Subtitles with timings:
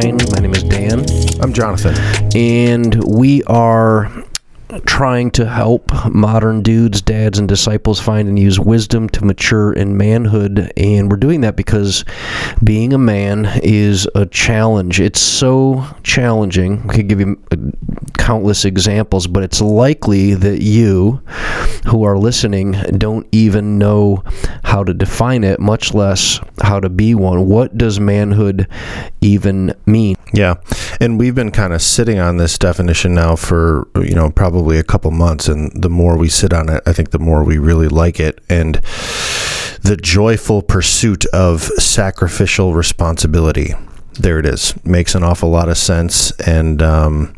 [0.00, 0.16] nine.
[0.32, 1.04] My name is Dan,
[1.40, 1.94] I'm Jonathan.
[2.34, 4.10] and we are
[4.96, 9.94] trying to help modern dudes, dads, and disciples find and use wisdom to mature in
[9.94, 10.72] manhood.
[10.74, 12.02] And we're doing that because
[12.64, 14.98] being a man is a challenge.
[14.98, 16.82] It's so challenging.
[16.88, 17.56] I could give you uh,
[18.16, 21.20] countless examples, but it's likely that you
[21.86, 24.24] who are listening don't even know
[24.64, 27.46] how to define it, much less how to be one.
[27.46, 28.66] What does manhood
[29.20, 30.16] even mean?
[30.32, 30.54] Yeah.
[31.02, 34.85] And we've been kind of sitting on this definition now for, you know, probably a
[34.86, 35.48] couple months.
[35.48, 38.40] And the more we sit on it, I think the more we really like it.
[38.48, 38.76] And
[39.82, 43.74] the joyful pursuit of sacrificial responsibility.
[44.14, 44.74] There it is.
[44.84, 46.30] Makes an awful lot of sense.
[46.40, 47.34] And, um,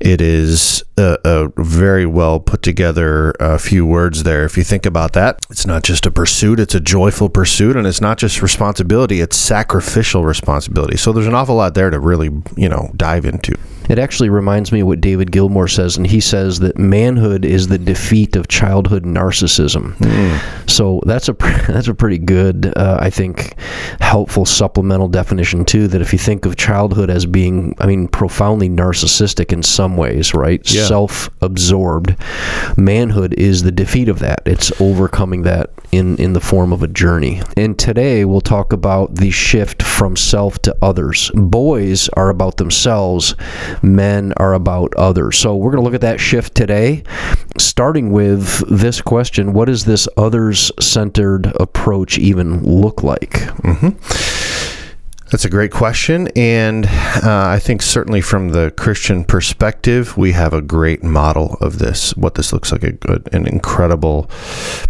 [0.00, 4.44] it is a, a, very well put together uh, few words there.
[4.44, 7.86] If you think about that, it's not just a pursuit, it's a joyful pursuit, and
[7.86, 10.96] it's not just responsibility, it's sacrificial responsibility.
[10.96, 13.56] So there's an awful lot there to really, you know, dive into.
[13.88, 17.68] It actually reminds me of what David Gilmore says, and he says that manhood is
[17.68, 19.94] the defeat of childhood narcissism.
[19.96, 20.70] Mm.
[20.70, 21.32] So that's a
[21.68, 23.54] that's a pretty good, uh, I think,
[24.00, 25.88] helpful supplemental definition too.
[25.88, 30.34] That if you think of childhood as being, I mean, profoundly narcissistic in some ways,
[30.34, 30.60] right?
[30.70, 30.86] Yeah.
[30.86, 32.16] Self-absorbed.
[32.76, 34.42] Manhood is the defeat of that.
[34.46, 37.42] It's overcoming that in in the form of a journey.
[37.56, 41.30] And today we'll talk about the shift from self to others.
[41.34, 43.34] Boys are about themselves
[43.82, 45.38] men are about others.
[45.38, 47.02] So we're going to look at that shift today,
[47.58, 53.30] starting with this question What does this others centered approach even look like?
[53.30, 54.54] Mm-hmm.
[55.30, 56.28] That's a great question.
[56.36, 61.80] And uh, I think certainly from the Christian perspective, we have a great model of
[61.80, 64.30] this, what this looks like, a an incredible,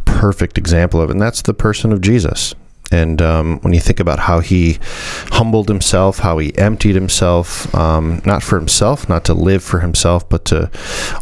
[0.05, 1.09] perfect example of.
[1.09, 2.55] And that's the person of Jesus.
[2.95, 4.79] And um, when you think about how he
[5.33, 10.29] humbled himself, how he emptied himself, um, not for himself, not to live for himself,
[10.29, 10.71] but to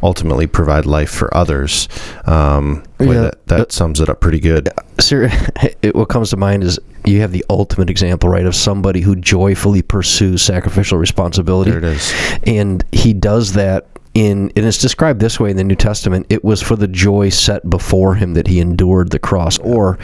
[0.02, 1.88] ultimately provide life for others,
[2.26, 3.12] um, yeah.
[3.12, 4.68] that, that sums it up pretty good.
[5.00, 5.30] Sir,
[5.82, 9.16] it, what comes to mind is you have the ultimate example, right, of somebody who
[9.16, 11.70] joyfully pursues sacrificial responsibility.
[11.70, 12.12] There it is.
[12.42, 16.44] And he does that in and it's described this way in the New Testament it
[16.44, 19.98] was for the joy set before him that he endured the cross or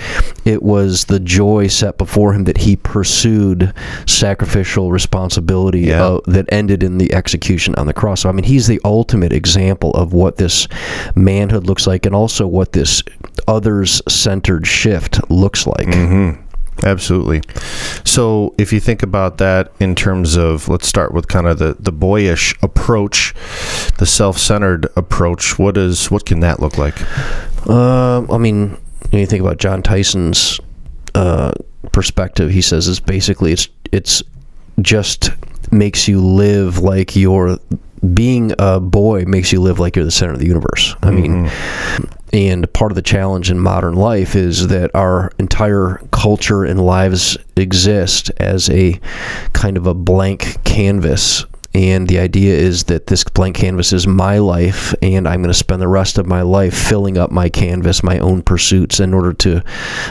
[0.44, 3.74] it was the joy set before him that he pursued
[4.06, 6.02] sacrificial responsibility yeah.
[6.02, 9.32] uh, that ended in the execution on the cross so I mean he's the ultimate
[9.32, 10.68] example of what this
[11.14, 13.02] manhood looks like and also what this
[13.46, 16.42] others centered shift looks like mm-hmm.
[16.84, 17.42] Absolutely.
[18.04, 21.76] So if you think about that in terms of, let's start with kind of the,
[21.78, 23.34] the boyish approach,
[23.98, 25.58] the self-centered approach.
[25.58, 26.94] What is what can that look like?
[27.68, 28.78] Uh, I mean,
[29.10, 30.60] when you think about Jon Tyson's
[31.14, 31.52] uh,
[31.92, 34.22] perspective, he says it's basically it's it's
[34.80, 35.30] just
[35.72, 37.58] makes you live like you're
[38.14, 40.94] being a boy makes you live like you're the center of the universe.
[41.02, 41.42] I mm-hmm.
[41.44, 41.50] mean,
[42.32, 47.36] and part of the challenge in modern life is that our entire culture and lives
[47.56, 49.00] exist as a
[49.52, 54.38] kind of a blank canvas and the idea is that this blank canvas is my
[54.38, 58.02] life, and I'm going to spend the rest of my life filling up my canvas,
[58.02, 59.62] my own pursuits, in order to,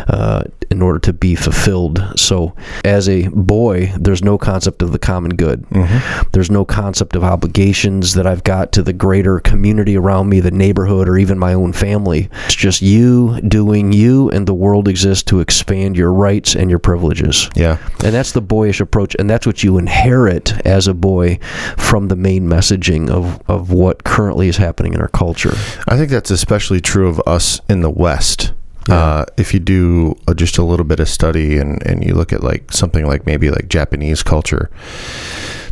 [0.07, 2.05] uh, in order to be fulfilled.
[2.15, 5.63] So, as a boy, there's no concept of the common good.
[5.69, 6.29] Mm-hmm.
[6.31, 10.51] There's no concept of obligations that I've got to the greater community around me, the
[10.51, 12.29] neighborhood, or even my own family.
[12.45, 16.79] It's just you doing you, and the world exists to expand your rights and your
[16.79, 17.49] privileges.
[17.55, 21.39] Yeah, and that's the boyish approach, and that's what you inherit as a boy
[21.77, 25.53] from the main messaging of, of what currently is happening in our culture.
[25.87, 28.53] I think that's especially true of us in the West.
[28.87, 28.95] Yeah.
[28.95, 32.41] Uh, if you do just a little bit of study and, and you look at
[32.41, 34.69] like something like maybe like Japanese culture,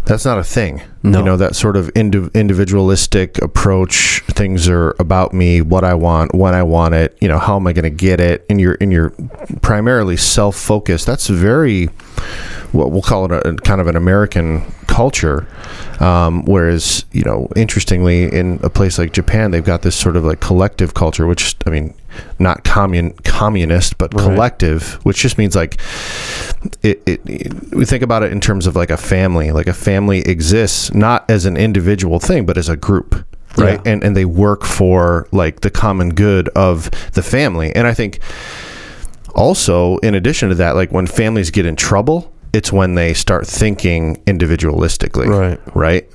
[0.03, 0.82] that's not a thing.
[1.05, 1.19] No.
[1.19, 6.34] You know, that sort of indi- individualistic approach, things are about me, what I want,
[6.34, 8.43] when I want it, you know, how am I going to get it?
[8.49, 9.11] And you're, in your
[9.61, 11.05] primarily self focused.
[11.05, 11.85] That's very,
[12.72, 15.47] what we'll call it a, kind of an American culture.
[15.99, 20.25] Um, whereas, you know, interestingly, in a place like Japan, they've got this sort of
[20.25, 21.93] like collective culture, which, I mean,
[22.40, 24.23] not commun communist, but right.
[24.23, 25.78] collective, which just means like
[26.81, 29.52] it, it, it, We think about it in terms of like a family.
[29.52, 33.14] Like a family exists not as an individual thing, but as a group,
[33.58, 33.82] right?
[33.86, 33.92] Yeah.
[33.92, 37.76] And and they work for like the common good of the family.
[37.76, 38.20] And I think
[39.36, 43.46] also, in addition to that, like when families get in trouble, it's when they start
[43.46, 45.59] thinking individualistically Right.
[45.75, 46.09] right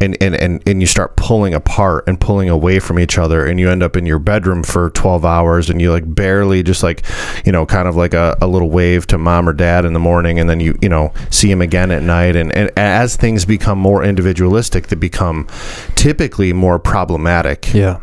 [0.00, 3.58] and, and and and you start pulling apart and pulling away from each other and
[3.60, 7.02] you end up in your bedroom for 12 hours and you like barely just like
[7.44, 10.00] you know kind of like a, a little wave to mom or dad in the
[10.00, 13.44] morning and then you you know see him again at night and, and as things
[13.44, 15.46] become more individualistic they become
[15.94, 17.98] typically more problematic Yeah.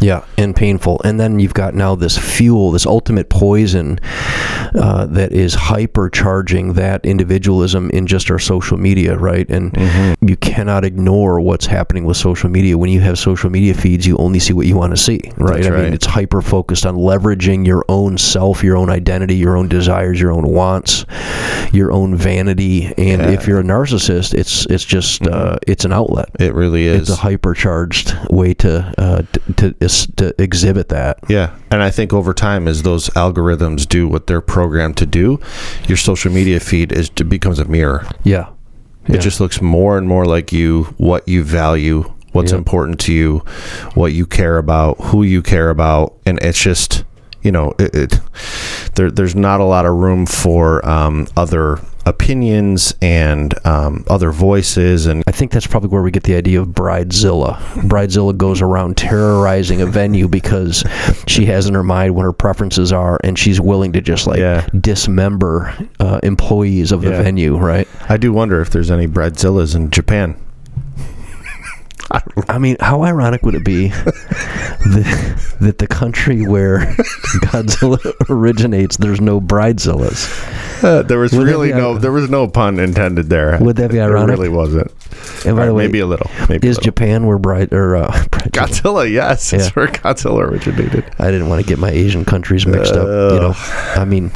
[0.00, 1.00] Yeah, and painful.
[1.04, 3.98] And then you've got now this fuel, this ultimate poison
[4.74, 9.48] uh, that is hypercharging that individualism in just our social media, right?
[9.50, 10.28] And Mm-hmm.
[10.28, 12.76] you cannot ignore what's happening with social media.
[12.76, 15.62] When you have social media feeds, you only see what you want to see, right?
[15.62, 19.56] That's I mean, it's hyper focused on leveraging your own self, your own identity, your
[19.56, 21.04] own desires, your own wants,
[21.72, 22.86] your own vanity.
[22.86, 23.16] And Yeah.
[23.18, 23.32] Mm-hmm.
[23.34, 27.18] if you're a narcissist, it's it's just uh, it's an outlet it really is it's
[27.18, 29.22] a hypercharged way to uh,
[29.56, 31.18] t- to to exhibit that.
[31.28, 31.54] Yeah.
[31.70, 35.40] And I think over time, as those algorithms do what they're programmed to do,
[35.88, 38.06] your social media feed is becomes a mirror.
[38.24, 38.48] Yeah,
[39.06, 42.58] It just looks more and more like you, what you value, what's Yep.
[42.58, 43.42] important to you,
[43.94, 47.04] what you care about, who you care about, and it's just
[47.42, 48.20] you know it, it
[48.94, 55.06] there there's not a lot of room for um, other opinions and um, other voices
[55.06, 57.56] and I think that's probably where we get the idea of bridezilla.
[57.88, 60.82] Bridezilla goes around terrorizing a venue because
[61.26, 64.38] she has in her mind what her preferences are, and she's willing to just like
[64.38, 64.66] Yeah.
[64.80, 67.22] dismember uh, employees of the Yeah.
[67.22, 67.86] venue, right?
[68.08, 70.34] I do wonder if there's any bridezillas in Japan.
[72.48, 73.88] I mean, how ironic would it be
[74.88, 76.78] that, that the country where
[77.44, 80.82] Godzilla originates, there's no bridezillas?
[80.82, 83.58] Uh, there was Would really no there was no pun intended there.
[83.60, 84.36] Would that be ironic?
[84.36, 84.90] really wasn't.
[85.46, 86.30] And by Or the way, maybe a little.
[86.48, 86.82] Maybe is a little.
[86.92, 88.10] Japan where bride or uh,
[88.50, 89.10] Godzilla?
[89.10, 89.70] Yes, it's Yeah.
[89.74, 91.04] where Godzilla originated.
[91.18, 93.06] I didn't want to get my Asian countries mixed up.
[93.06, 94.32] You know, I mean,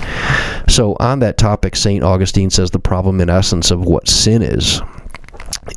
[0.69, 4.81] so on that topic, Saint Augustine says the problem, in essence, of what sin is,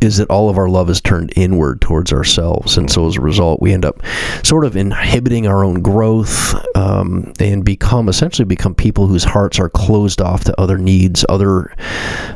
[0.01, 3.21] is that all of our love is turned inward towards ourselves, and so as a
[3.21, 4.01] result, we end up
[4.43, 9.69] sort of inhibiting our own growth um, and become essentially become people whose hearts are
[9.69, 11.73] closed off to other needs, other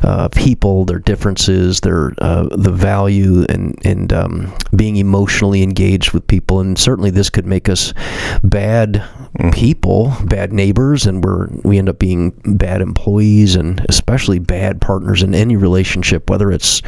[0.02, 6.26] uh, people, their differences, their uh, the value, and and um, being emotionally engaged with
[6.26, 7.92] people, and certainly this could make us
[8.42, 9.02] bad
[9.52, 15.22] people, bad neighbors, and we're we end up being bad employees, and especially bad partners
[15.22, 16.82] in any relationship, whether it's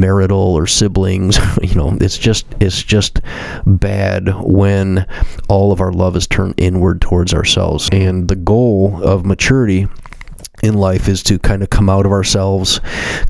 [0.00, 1.38] marital or siblings.
[1.62, 3.20] You know, it's just it's just
[3.66, 5.06] bad when
[5.48, 9.86] all of our love is turned inward towards ourselves, and the goal of maturity
[10.62, 12.80] in life is to kind of come out of ourselves,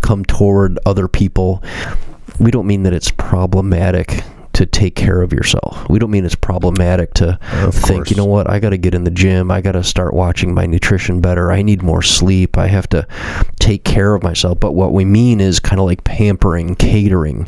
[0.00, 1.62] come toward other people.
[2.38, 4.22] We don't mean that it's problematic
[4.52, 5.88] to take care of yourself.
[5.88, 8.10] We don't mean it's problematic to Of think, course.
[8.10, 9.50] you know what, I got to get in the gym.
[9.50, 11.50] I got to start watching my nutrition better.
[11.52, 12.58] I need more sleep.
[12.58, 13.06] I have to
[13.58, 14.58] take care of myself.
[14.60, 17.46] But what we mean is kind of like pampering, catering.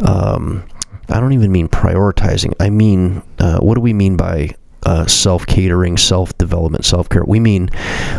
[0.00, 0.64] Um,
[1.08, 2.54] I don't even mean prioritizing.
[2.60, 4.50] I mean, uh, what do we mean by
[4.84, 7.24] uh, self catering, self development, self care?
[7.24, 7.70] We mean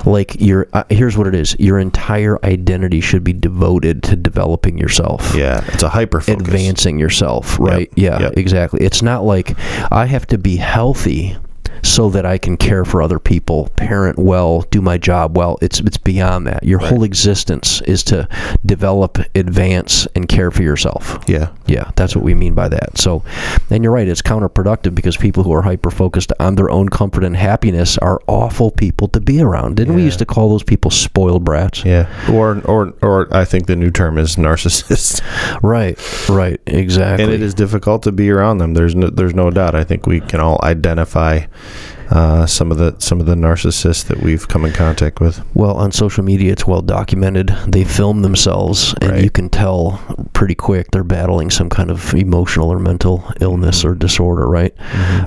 [0.06, 0.68] like your.
[0.74, 5.64] Uh, here's what it is: your entire identity should be devoted to developing yourself Yeah,
[5.70, 6.48] it's a hyper focus.
[6.48, 7.92] advancing yourself, right?
[7.96, 8.34] yeah, yep.
[8.38, 8.82] exactly.
[8.82, 9.56] It's not like
[9.92, 11.38] I have to be healthy
[11.84, 15.58] so that I can care for other people, parent well, do my job well.
[15.62, 16.64] It's it's beyond that.
[16.64, 18.28] Your whole existence is to
[18.66, 21.24] develop, advance, and care for yourself.
[21.28, 22.98] Yeah, Yeah, that's what we mean by that.
[22.98, 23.24] So,
[23.70, 27.24] and you're right, it's counterproductive because people who are hyper focused on their own comfort
[27.24, 29.76] and happiness are awful people to be around.
[29.76, 31.84] Didn't we used to call those people spoiled brats?
[31.86, 32.08] yeah.
[32.32, 35.22] Or or or I think the new term is narcissist,
[35.64, 35.98] Right,
[36.30, 37.24] right, exactly.
[37.26, 38.74] and it is difficult to be around them.
[38.74, 39.76] There's no there's no doubt.
[39.76, 41.42] I think we can all identify
[42.14, 45.44] uh, some of the some of the narcissists that we've come in contact with.
[45.56, 47.48] Well, on social media, it's well documented.
[47.68, 49.24] They film themselves, and Right.
[49.24, 50.00] you can tell
[50.34, 54.74] pretty quick they're battling some kind of emotional or mental illness or disorder, right?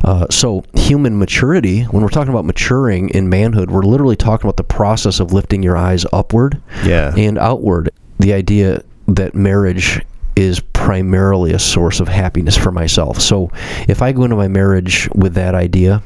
[0.04, 4.56] Uh, so, human maturity, when we're talking about maturing in manhood, we're literally talking about
[4.56, 7.90] the process of lifting your eyes upward Yeah, and outward.
[8.20, 10.00] The idea that marriage
[10.36, 13.20] is primarily a source of happiness for myself.
[13.20, 13.50] So
[13.88, 16.02] if I go into my marriage with that idea,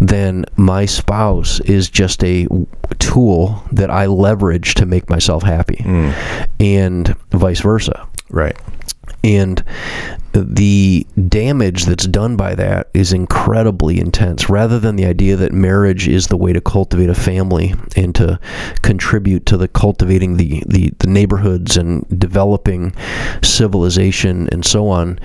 [0.00, 2.48] then my spouse is just a
[2.98, 6.48] tool that I leverage to make myself happy, mm.
[6.58, 8.08] and vice versa.
[8.30, 8.56] right.
[9.24, 9.62] And
[10.32, 16.06] the damage that's done by that is incredibly intense rather than the idea that marriage
[16.06, 18.38] is the way to cultivate a family and to
[18.82, 22.94] contribute to the cultivating the, the, the neighborhoods and developing
[23.42, 25.18] civilization and so on.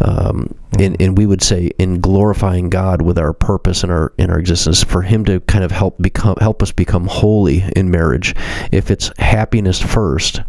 [0.00, 4.30] Um, and, and we would say in glorifying God with our purpose and our in
[4.30, 8.34] our existence for him to kind of help become help us become holy in marriage
[8.70, 10.40] if it's happiness first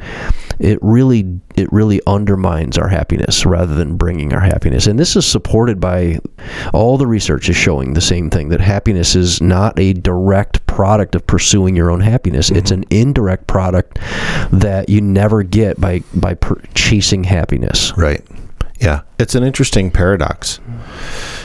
[0.60, 4.88] it really it really undermines our happiness rather than bringing our happiness.
[4.88, 6.20] And this is supported by
[6.74, 11.14] all the research is showing the same thing that happiness is not a direct product
[11.14, 12.48] of pursuing your own happiness.
[12.48, 12.58] Mm-hmm.
[12.58, 14.00] it's an indirect product
[14.52, 17.94] that you never get by by per- chasing happiness.
[17.96, 18.26] Right.
[18.80, 20.60] Yeah, it's an interesting paradox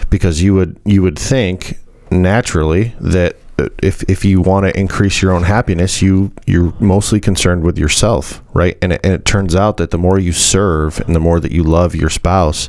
[0.08, 1.78] because you would you would think
[2.10, 3.36] naturally that
[3.82, 8.42] if if you want to increase your own happiness, you you're mostly concerned with yourself,
[8.52, 8.76] right?
[8.82, 11.52] And it, and it turns out that the more you serve and the more that
[11.52, 12.68] you love your spouse,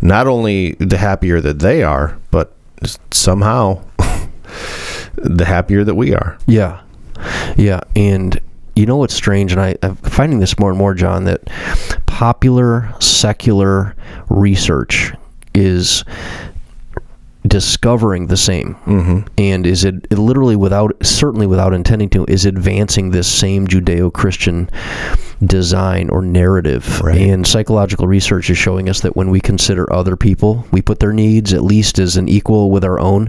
[0.00, 2.54] not only the happier that they are, but
[3.10, 3.82] somehow
[5.16, 6.38] the happier that we are.
[6.46, 6.82] Yeah,
[7.56, 8.38] yeah, and
[8.74, 11.44] you know what's strange, and I, I'm finding this more and more, John, that
[12.06, 13.94] popular secular
[14.28, 15.12] research
[15.54, 16.04] is
[17.46, 19.20] discovering the same mm-hmm.
[19.36, 24.70] and is it, it, literally without certainly without intending to is advancing this same judeo-christian
[25.44, 27.20] design or narrative right.
[27.20, 31.12] and psychological research is showing us that when we consider other people we put their
[31.12, 33.28] needs at least as an equal with our own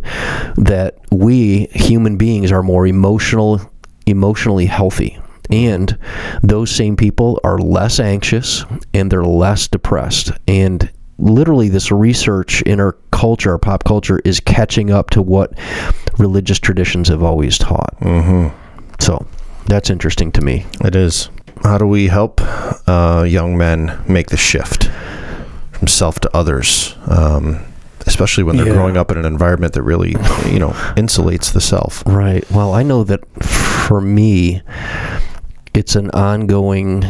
[0.57, 3.59] that we human beings are more emotional
[4.05, 5.17] emotionally healthy
[5.49, 5.97] and
[6.41, 10.31] those same people are less anxious and they're less depressed.
[10.47, 10.89] And
[11.23, 15.57] literally, this research in our culture, our pop culture, is catching up to what
[16.19, 17.97] religious traditions have always taught.
[18.01, 18.55] Mm-hmm.
[18.99, 19.25] So
[19.65, 20.65] that's interesting to me.
[20.81, 21.29] It is.
[21.63, 22.41] How do we help
[22.87, 24.91] uh, young men make the shift
[25.71, 26.95] from self to others?
[27.07, 27.63] Um,
[28.05, 28.73] especially when they're yeah.
[28.73, 30.11] growing up in an environment that really,
[30.51, 32.03] you know, insulates the self.
[32.05, 32.49] Right.
[32.51, 34.61] Well, I know that for me,
[35.73, 37.05] it's an ongoing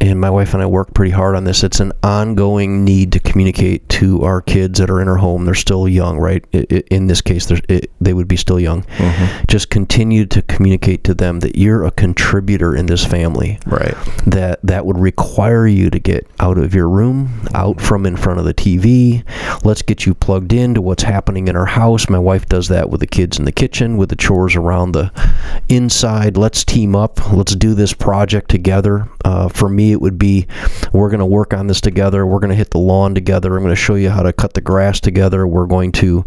[0.00, 1.62] and my wife and I work pretty hard on this.
[1.62, 5.44] It's an ongoing need to communicate to our kids that are in our home.
[5.44, 6.44] They're still young, right?
[6.52, 8.82] in this case, it, they would be still young.
[8.82, 9.44] Mm-hmm.
[9.46, 13.58] Just continue to communicate to them that you're a contributor in this family.
[13.66, 13.94] Right.
[14.26, 18.38] That that would require you to get out of your room, out from in front
[18.38, 19.22] of the TV.
[19.64, 22.08] Let's get you plugged into what's happening in our house.
[22.08, 25.12] My wife does that with the kids in the kitchen, with the chores around the
[25.68, 26.38] inside.
[26.38, 27.32] Let's team up.
[27.32, 29.08] Let's do this project together.
[29.24, 30.46] Uh, for me, it would be
[30.92, 32.26] we're going to work on this together.
[32.26, 33.56] We're going to hit the lawn together.
[33.56, 35.46] I'm going to show you how to cut the grass together.
[35.46, 36.24] We're going to,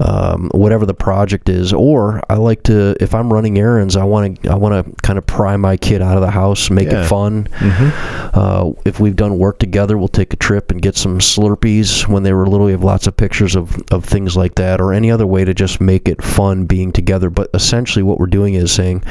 [0.00, 1.72] um, whatever the project is.
[1.72, 5.18] Or I like to, if I'm running errands, I want to, I want to kind
[5.18, 7.04] of pry my kid out of the house, make yeah.
[7.04, 7.44] it fun.
[7.44, 8.30] Mm-hmm.
[8.38, 12.22] Uh, if we've done work together, we'll take a trip and get some Slurpees when
[12.22, 12.66] they were little.
[12.66, 15.54] We have lots of pictures of, of things like that, or any other way to
[15.54, 17.30] just make it fun being together.
[17.30, 19.02] But essentially, what we're doing is saying,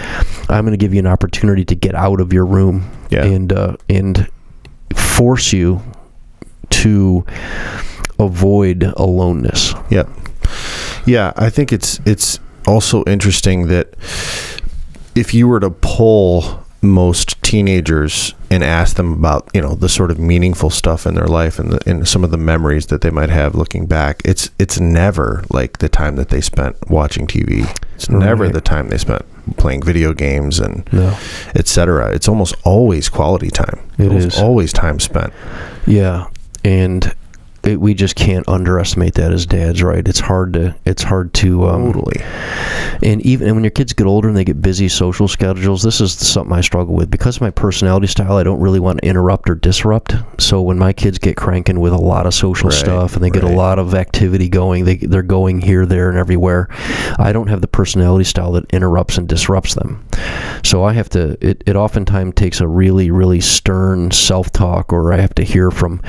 [0.50, 3.26] I'm going to give you an opportunity to get out of your room yeah.
[3.26, 4.30] and uh, and
[4.96, 5.82] force you
[6.70, 7.26] to
[8.20, 9.74] avoid aloneness.
[9.90, 10.10] Yeah,
[11.06, 11.34] yeah.
[11.36, 13.94] I think it's it's also interesting that
[15.16, 20.12] if you were to pull most teenagers and ask them about you know the sort
[20.12, 23.10] of meaningful stuff in their life and, the, and some of the memories that they
[23.10, 27.64] might have looking back it's it's never like the time that they spent watching TV
[27.96, 28.20] it's right.
[28.20, 29.26] never the time they spent
[29.58, 31.18] playing video games and no.
[31.56, 33.80] etc it's almost always quality time.
[33.98, 34.40] It it is.
[34.40, 35.34] always time spent.
[35.86, 36.28] Yeah.
[36.64, 37.14] And
[37.64, 40.06] it, we just can't underestimate that as dads, right?
[40.06, 42.22] It's hard to it's hard to um, totally.
[43.02, 46.02] And even and when your kids get older and they get busy social schedules, this
[46.02, 48.38] is something I struggle with because of my personality style.
[48.38, 50.16] I don't really want to interrupt or disrupt.
[50.40, 53.30] So when my kids get cranking with a lot of social right, stuff and they
[53.30, 56.68] get a lot of activity going, they they're going here, there, and everywhere.
[57.18, 60.06] I don't have the personality style that interrupts and disrupts them.
[60.64, 61.38] So I have to.
[61.42, 65.72] It it oftentimes takes a really really stern self talk, or I have to hear
[65.72, 66.02] from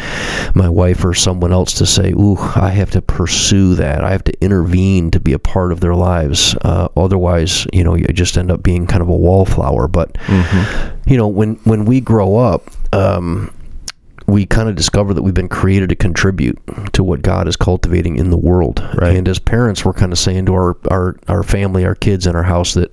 [0.54, 4.04] my wife or someone else to say, "Ooh, I have to pursue that.
[4.04, 7.94] I have to intervene to be a part of their lives." Uh, otherwise, you know,
[7.94, 9.88] you just end up being kind of a wallflower.
[9.88, 11.10] But mm-hmm.
[11.10, 12.70] you know, when when we grow up.
[12.92, 13.52] Um,
[14.26, 16.58] we kind of discover that we've been created to contribute
[16.92, 18.80] to what God is cultivating in the world.
[18.94, 19.16] Right.
[19.16, 22.34] And as parents, we're kind of saying to our, our, our family, our kids in
[22.34, 22.92] our house that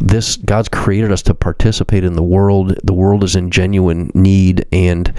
[0.00, 2.78] this God's created us to participate in the world.
[2.82, 5.12] The world is in genuine need and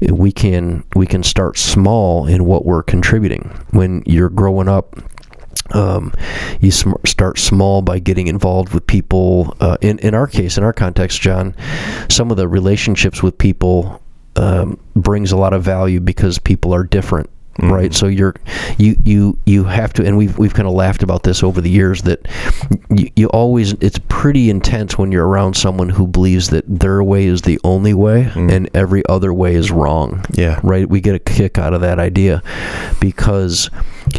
[0.00, 3.50] we can we can start small in what we're contributing.
[3.70, 4.96] When you're growing up,
[5.74, 6.12] um,
[6.60, 9.56] you sm- start small by getting involved with people.
[9.60, 11.54] Uh, in in our case, in our context, John,
[12.08, 14.00] some of the relationships with people
[14.42, 17.90] um, brings a lot of value because people are different right?
[17.90, 17.92] Mm-hmm.
[17.92, 18.34] So you're
[18.78, 21.70] you you you have to and we've we've kind of laughed about this over the
[21.70, 22.26] years that
[22.90, 27.26] you, you always it's pretty intense when you're around someone who believes that their way
[27.26, 28.50] is the only way mm.
[28.50, 30.60] and every other way is wrong Yeah.
[30.62, 30.88] right?
[30.88, 32.42] We get a kick out of that idea
[33.00, 33.68] because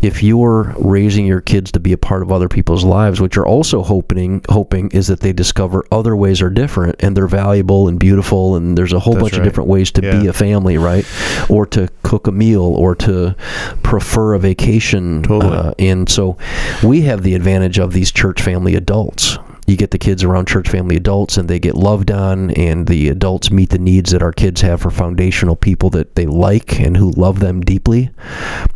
[0.02, 3.48] if you're raising your kids to be a part of other people's lives what you're
[3.48, 8.00] also hoping hoping is that they discover other ways are different and they're valuable and
[8.00, 11.06] beautiful and there's a whole That's bunch of different ways to be a family right?
[11.50, 13.23] Or to cook a meal or to
[13.84, 15.58] prefer a vacation Totally.
[15.58, 16.38] uh, and so
[16.84, 20.70] we have the advantage of these church family adults you get the kids around church
[20.70, 24.34] family adults and they get loved on and the adults meet the needs that our
[24.34, 28.10] kids have for foundational people that they like and who love them deeply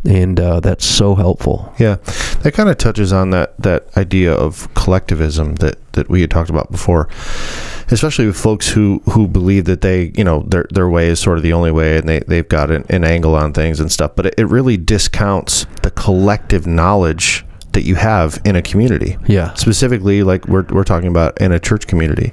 [0.04, 1.96] and uh, that's so helpful Yeah,
[2.42, 6.50] that kind of touches on that that idea of collectivism that that we had talked
[6.50, 7.08] about before,
[7.90, 11.36] especially with folks who who believe that they you know their their way is sort
[11.38, 14.12] of the only way and they they've got an, an angle on things and stuff.
[14.14, 17.44] But it, it really discounts the collective knowledge
[17.78, 19.16] that you have in a community.
[19.28, 22.32] yeah Specifically, like we're we're talking about in a church community.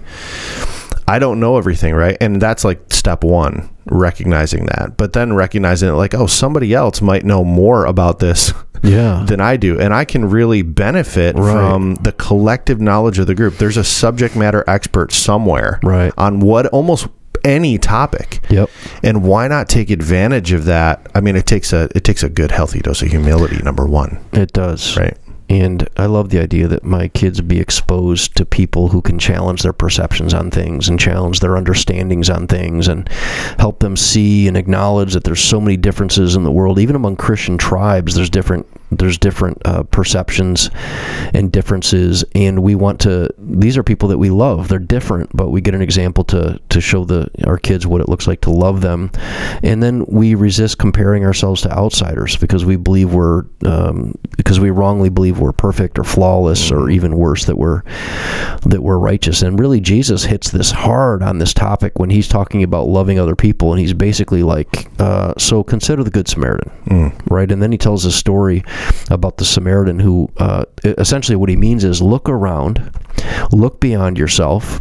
[1.07, 2.17] I don't know everything, right?
[2.19, 4.97] And that's like step one, recognizing that.
[4.97, 9.39] But then recognizing it like, oh, somebody else might know more about this yeah than
[9.39, 9.79] I do.
[9.79, 11.51] And I can really benefit Right.
[11.53, 13.57] from the collective knowledge of the group.
[13.59, 16.11] There's a subject matter expert somewhere Right.
[16.17, 17.07] on what almost
[17.43, 18.39] any topic.
[18.49, 18.67] yep
[19.03, 21.05] And why not take advantage of that?
[21.13, 24.17] I mean, it takes a it takes a good healthy dose of humility, number one.
[24.33, 25.15] it does Right.
[25.49, 29.61] And I love the idea that my kids be exposed to people who can challenge
[29.61, 33.07] their perceptions on things and challenge their understandings on things and
[33.59, 36.79] help them see and acknowledge that there's so many differences in the world.
[36.79, 40.69] Even among Christian tribes, there's different there's different uh, perceptions
[41.33, 43.29] and differences, and we want to.
[43.37, 44.67] These are people that we love.
[44.67, 48.09] They're different, but we get an example to to show the our kids what it
[48.09, 49.11] looks like to love them,
[49.63, 54.69] and then we resist comparing ourselves to outsiders because we believe we're um, because we
[54.69, 57.81] wrongly believe we're perfect or flawless or even worse that we're
[58.65, 59.41] that we're righteous.
[59.41, 63.35] And really, Jesus hits this hard on this topic when he's talking about loving other
[63.35, 66.71] people, and he's basically like, uh, "So consider the Good Samaritan."
[67.29, 67.51] right?
[67.51, 68.63] And then he tells a story
[69.09, 72.91] about the Samaritan who, uh, essentially, what he means is look around,
[73.51, 74.79] look beyond yourself,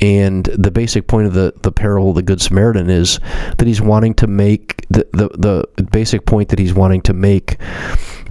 [0.00, 3.20] and the basic point of the the parable of the Good Samaritan is
[3.58, 7.56] that he's wanting to make the the, the basic point that he's wanting to make,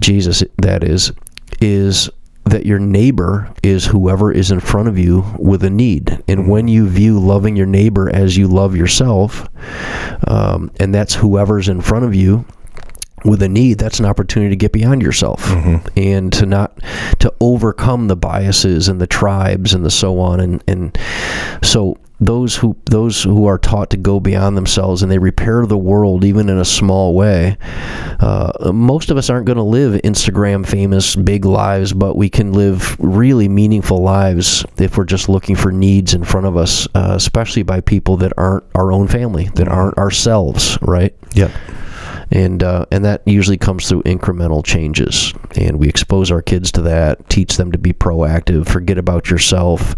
[0.00, 1.12] Jesus, that is,
[1.60, 2.10] is
[2.44, 6.22] that your neighbor is whoever is in front of you with a need.
[6.26, 9.48] And when you view loving your neighbor as you love yourself,
[10.26, 12.44] um, and that's whoever's in front of you
[13.24, 15.50] with a need, that's an opportunity to get beyond yourself
[15.96, 16.78] and to not
[17.18, 20.40] to overcome the biases and the tribes and the so on.
[20.40, 20.98] And, and
[21.62, 25.78] so those who those who are taught to go beyond themselves and they repair the
[25.78, 27.56] world even in a small way.
[28.20, 32.52] Uh, most of us aren't going to live Instagram famous big lives, but we can
[32.52, 37.14] live really meaningful lives if we're just looking for needs in front of us, uh,
[37.16, 41.14] especially by people that aren't our own family, that aren't ourselves, right?
[41.32, 41.50] Yep.
[42.32, 46.82] And uh, and that usually comes through incremental changes and we expose our kids to
[46.82, 49.94] that teach them to be proactive forget about yourself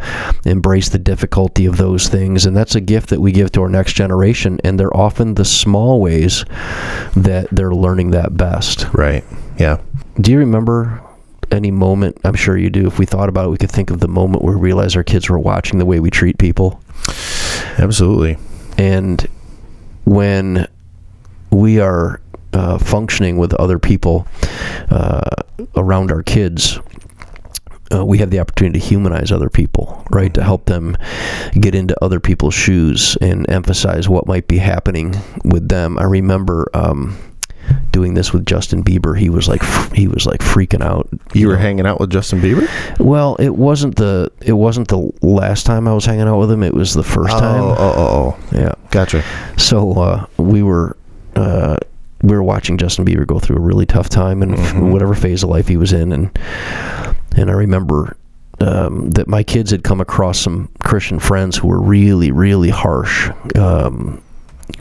[0.47, 3.69] embrace the difficulty of those things and that's a gift that we give to our
[3.69, 6.45] next generation and they're often the small ways
[7.17, 9.25] that they're learning that best Right.
[9.59, 9.79] Yeah.
[10.21, 11.03] do you remember
[11.51, 14.01] any moment i'm sure you do if we thought about it we could think of
[14.01, 16.81] the moment where we realized our kids were watching the way we treat people
[17.79, 18.39] Absolutely.
[18.79, 19.27] and
[20.05, 20.67] when
[21.53, 22.21] we are
[22.53, 24.27] uh, functioning with other people
[24.91, 25.21] uh,
[25.77, 26.79] around our kids,
[27.95, 30.33] uh, we have the opportunity to humanize other people, right?
[30.35, 30.97] To help them
[31.53, 35.99] get into other people's shoes and emphasize what might be happening with them.
[35.99, 37.19] I remember um,
[37.91, 39.19] doing this with Justin Bieber.
[39.19, 39.63] He was like
[39.93, 41.07] he was like freaking out.
[41.35, 41.61] You were know.
[41.61, 42.67] hanging out with Justin Bieber?
[42.99, 46.63] Well, it wasn't the it wasn't the last time I was hanging out with him.
[46.63, 47.63] It was the first Oh, time.
[47.63, 48.59] oh, oh, oh.
[48.59, 48.75] Yeah.
[48.91, 49.23] Gotcha.
[49.59, 50.97] So uh, we were
[51.43, 51.77] uh,
[52.23, 54.93] we were watching Justin Bieber go through a really tough time and Mhm.
[54.93, 56.31] whatever phase of life he was in, and
[57.37, 58.17] and I remember
[58.61, 63.29] um, that my kids had come across some Christian friends who were really really harsh,
[63.57, 64.21] um,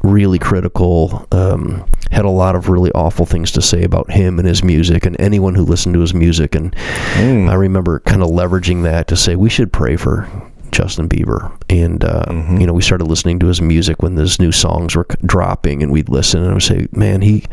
[0.03, 1.25] really critical.
[1.31, 5.05] Um, had a lot of really awful things to say about him and his music
[5.05, 6.75] and anyone who listened to his music and
[7.15, 7.49] Mm.
[7.49, 10.27] I remember kind of leveraging that to say we should pray for
[10.71, 12.59] Justin Bieber, and uh, Mhm.
[12.61, 15.91] you know we started listening to his music when his new songs were dropping, and
[15.91, 17.43] we'd listen and I would say, "Man, he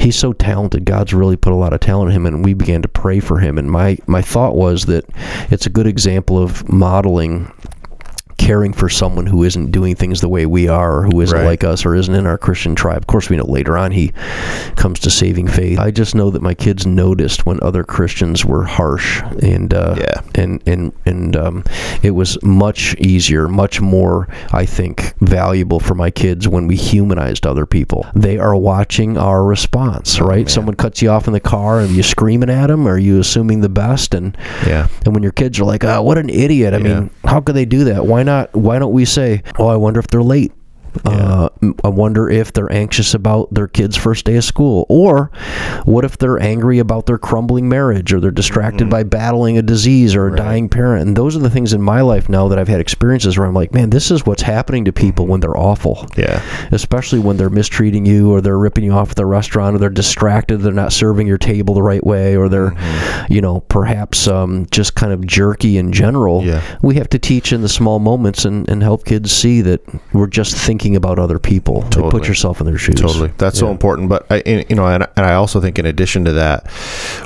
[0.00, 0.84] he's so talented.
[0.84, 3.38] God's really put a lot of talent in him." And we began to pray for
[3.38, 3.58] him.
[3.58, 5.04] And my my thought was that
[5.50, 7.50] it's a good example of modeling
[8.42, 11.46] caring for someone who isn't doing things the way we are, or who isn't Right.
[11.46, 12.98] like us, or isn't in our Christian tribe.
[12.98, 14.10] Of course, we know later on he
[14.74, 15.78] comes to saving faith.
[15.78, 20.20] I just know that my kids noticed when other Christians were harsh, and uh, Yeah.
[20.34, 21.64] and and and um,
[22.02, 27.46] it was much easier, much more, I think, valuable for my kids when we humanized
[27.46, 28.06] other people.
[28.14, 30.50] They are watching our response, Oh, right?
[30.50, 33.20] Someone cuts you off in the car, and you screaming at them, or are you
[33.20, 34.14] assuming the best?
[34.14, 34.88] And Yeah.
[35.04, 36.82] and when your kids are like, "Oh, what an idiot!" I Yeah.
[37.00, 38.04] mean, how could they do that?
[38.04, 38.31] Why not?
[38.52, 40.52] Why don't we say, "Oh, I wonder if they're late."
[41.04, 41.48] Uh,
[41.84, 45.30] I wonder if they're anxious about their kid's first day of school, or
[45.84, 50.14] what if they're angry about their crumbling marriage, or they're distracted by battling a disease
[50.14, 51.06] or a dying parent.
[51.06, 53.54] And those are the things in my life now that I've had experiences where I'm
[53.54, 56.42] like, man, this is what's happening to people when they're awful Yeah.
[56.72, 59.90] especially when they're mistreating you or they're ripping you off at the restaurant or they're
[59.90, 63.32] distracted they're not serving your table the right way or they're Mm-hmm.
[63.32, 66.62] you know perhaps um, just kind of jerky in general Yeah.
[66.82, 69.80] we have to teach in the small moments and, and help kids see that
[70.12, 73.70] we're just thinking about other people Like, put yourself in their shoes Totally, that's so
[73.70, 74.08] important.
[74.08, 76.66] But I, and, you know, and, and I also think in addition to that,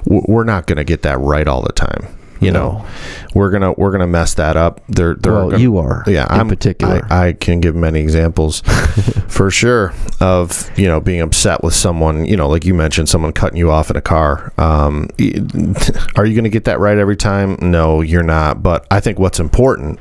[0.04, 2.06] we're not going to get that right all the time.
[2.38, 2.60] You No.
[2.72, 2.86] know,
[3.34, 4.82] we're gonna we're gonna mess that up.
[4.90, 7.98] They're, they're well gonna, you are yeah, in I'm particular I, I can give many
[8.00, 8.60] examples
[9.26, 12.26] for sure of you know being upset with someone.
[12.26, 14.52] You know, like you mentioned, someone cutting you off in a car.
[14.58, 15.08] Um,
[16.16, 17.56] are you going to get that right every time?
[17.62, 18.62] No, you're not.
[18.62, 19.98] But I think what's important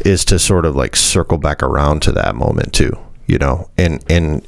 [0.00, 2.96] is to sort of like circle back around to that moment too.
[3.26, 4.46] You know, and and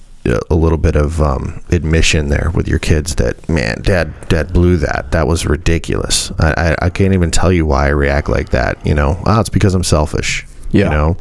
[0.51, 4.77] a little bit of um, admission there with your kids that man, dad, dad blew
[4.79, 5.11] that.
[5.11, 6.33] That was ridiculous.
[6.39, 8.85] I, I, I can't even tell you why I react like that.
[8.87, 10.47] You know, ah, it's because I'm selfish.
[10.75, 10.85] Yeah.
[10.87, 11.17] You know,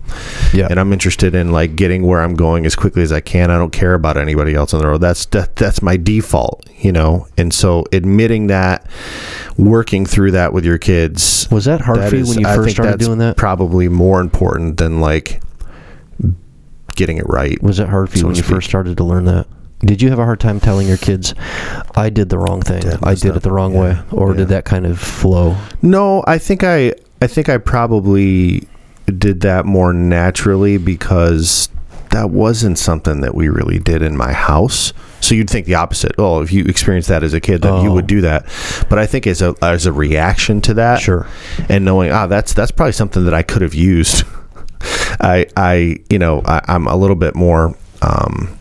[0.53, 3.51] yeah and I'm interested in like getting where I'm going as quickly as I can.
[3.51, 4.97] I don't care about anybody else on the road.
[5.01, 7.27] That's that, that's my default, you know.
[7.37, 8.87] And so admitting that,
[9.57, 12.47] working through that with your kids, was that hard that for you is- when you
[12.47, 15.39] I first started doing that Probably more important than like
[16.95, 17.61] getting it right.
[17.61, 19.47] was it hard for you so when you first started to learn that
[19.79, 21.33] did you have a hard time telling your kids
[21.95, 23.81] i did the wrong thing i did up." it the wrong Yeah.
[23.81, 24.37] way or Yeah.
[24.37, 28.67] did that kind of flow No, I think I I think I probably
[29.05, 31.69] did that more naturally because
[32.11, 34.93] that wasn't something that we really did in my house.
[35.19, 36.13] So you'd think the opposite.
[36.17, 37.93] Oh, if you experienced that as a kid, then you Oh.
[37.93, 38.45] would do that.
[38.89, 41.25] But I think as a as a reaction to that, Sure.
[41.69, 44.23] and knowing ah, that's that's probably something that I could have used.
[45.19, 47.75] I I you know I, I'm a little bit more.
[48.01, 48.57] Um,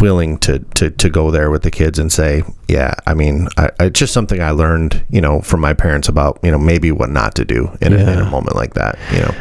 [0.00, 3.70] willing to, to to go there with the kids and say yeah i mean I,
[3.78, 7.08] it's just something i learned you know from my parents about you know maybe what
[7.10, 9.32] not to do in, a, in a moment like that you know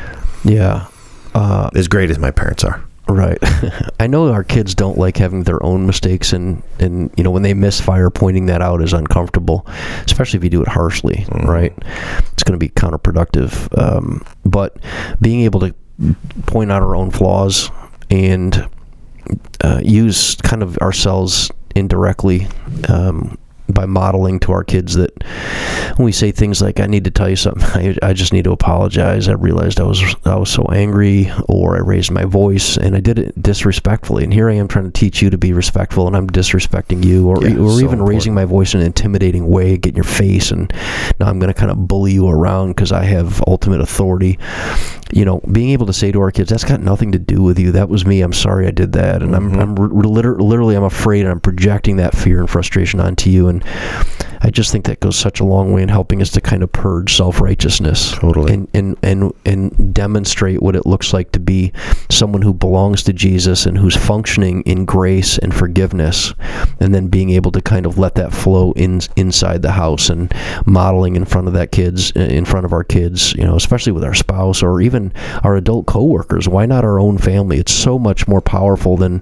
[0.44, 0.88] yeah
[1.34, 3.40] uh, as great as my parents are Right.
[4.00, 7.44] I know our kids don't like having their own mistakes, and and you know when
[7.44, 9.66] they misfire, pointing that out is uncomfortable,
[10.06, 11.26] especially if you do it harshly.
[11.30, 11.74] Right.
[12.32, 13.78] It's going to be counterproductive.
[13.78, 14.78] Um, but
[15.20, 15.76] being able to
[16.46, 17.70] point out our own flaws
[18.10, 18.68] and
[19.62, 22.48] uh, use kind of ourselves indirectly
[22.88, 23.38] um,
[23.72, 25.12] by modeling to our kids that
[25.98, 27.66] when we say things like "I need to tell you something,"
[28.04, 29.28] I, I just need to apologize.
[29.28, 33.00] I realized I was I was so angry, or I raised my voice and I
[33.00, 34.24] did it disrespectfully.
[34.24, 37.30] And here I am trying to teach you to be respectful, and I'm disrespecting you,
[37.30, 40.04] or Yeah, or so even raising my voice in an intimidating way, get in your
[40.04, 40.72] face, and
[41.20, 44.38] now I'm going to kind of bully you around because I have ultimate authority.
[45.14, 47.60] You know, being able to say to our kids, "That's got nothing to do with
[47.60, 47.72] you.
[47.72, 48.22] That was me.
[48.22, 49.60] I'm sorry I did that," and I'm mm-hmm.
[49.60, 53.64] I'm re- literally I'm afraid and I'm projecting that fear and frustration onto you, and
[54.44, 56.72] I just think that goes such a long way in helping us to kind of
[56.72, 58.12] purge self righteousness.
[58.14, 58.54] Totally.
[58.54, 61.72] And, and and and demonstrate what it looks like to be
[62.10, 66.34] someone who belongs to Jesus and who's functioning in grace and forgiveness,
[66.80, 70.34] and then being able to kind of let that flow in inside the house and
[70.66, 73.92] modeling in front of that kids uh, in front of our kids, you know, especially
[73.92, 76.50] with our spouse or even our adult coworkers.
[76.50, 77.60] Why not our own family?
[77.60, 79.22] It's so much more powerful than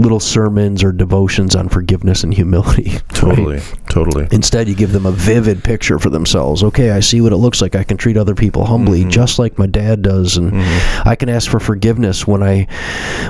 [0.00, 2.90] little sermons or devotions on forgiveness and humility.
[2.92, 3.08] right?
[3.10, 6.62] totally totally Instead, you give them a vivid picture for themselves.
[6.62, 7.74] Okay, I see what it looks like.
[7.74, 9.10] I can treat other people humbly, mm-hmm.
[9.10, 11.08] just like my dad does, and mm-hmm.
[11.08, 12.66] I can ask for forgiveness when I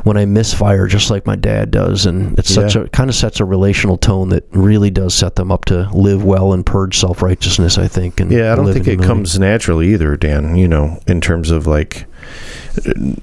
[0.05, 2.07] when I misfire, just like my dad does.
[2.07, 2.83] And it's such Yeah.
[2.83, 6.25] a kind of sets a relational tone that really does set them up to live
[6.25, 7.79] well and purge self righteousness.
[7.79, 8.21] I think.
[8.21, 11.67] And yeah i don't think it comes naturally either dan you know in terms of
[11.67, 12.07] like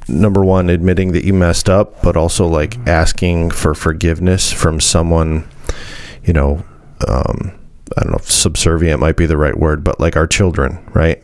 [0.08, 2.90] number one admitting that you messed up but also like mm-hmm.
[2.90, 5.47] asking for forgiveness from someone
[6.23, 6.63] you know
[7.08, 7.52] um
[7.97, 11.23] I don't know if subservient might be the right word, but like our children, right?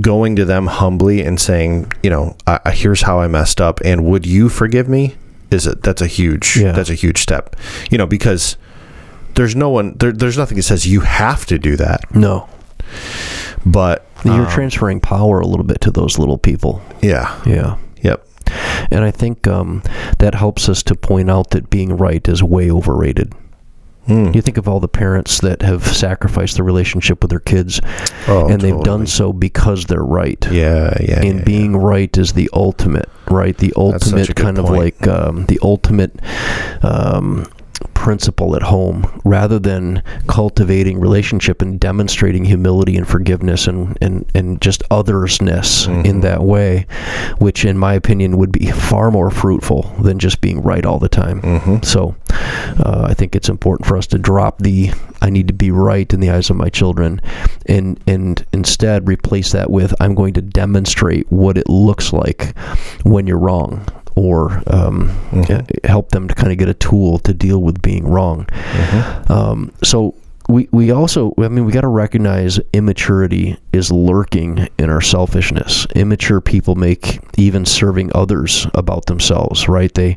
[0.00, 3.80] Going to them humbly and saying, you know, I, I, here's how I messed up,
[3.84, 5.16] and would you forgive me?
[5.50, 6.70] Is it that's a huge Yeah.
[6.72, 7.56] that's a huge step,
[7.90, 8.56] you know, because
[9.34, 12.48] there's no one there, there's nothing that says you have to do that, No.
[13.66, 16.80] but You're um, transferring power a little bit to those little people.
[17.02, 17.76] yeah, Yeah.
[18.90, 19.82] And I think um,
[20.18, 23.32] that helps us to point out that being right is way overrated.
[24.06, 24.32] Hmm.
[24.32, 27.80] You think of all the parents that have sacrificed their relationship with their kids,
[28.26, 28.84] Oh, and they've totally.
[28.84, 30.44] done so because they're right.
[30.50, 33.56] Yeah, yeah, and yeah, being right is the ultimate, right?
[33.56, 36.18] The That's such a ultimate kind of like um, the ultimate
[36.82, 37.46] um,
[38.00, 44.60] principle at home, rather than cultivating relationship and demonstrating humility and forgiveness and and, and
[44.62, 46.06] just othersness Mm-hmm.
[46.06, 46.86] in that way,
[47.38, 51.08] which in my opinion would be far more fruitful than just being right all the
[51.08, 51.40] time.
[51.42, 51.84] Mhm.
[51.84, 52.14] So
[52.84, 54.90] uh, I think it's important for us to drop the
[55.22, 57.20] I need to be right in the eyes of my children
[57.66, 62.56] and and instead replace that with I'm going to demonstrate what it looks like
[63.04, 63.84] when you're wrong
[64.16, 65.50] or um, Mhm.
[65.50, 68.46] uh, help them to kind of get a tool to deal with being wrong.
[68.72, 69.30] Mhm.
[69.30, 70.14] Um, so
[70.48, 75.86] we, we also, I mean, we got to recognize immaturity is lurking in our selfishness.
[75.94, 79.94] Immature people make even serving others about themselves, right?
[79.94, 80.16] They,